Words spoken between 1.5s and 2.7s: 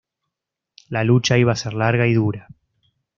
a ser larga y dura.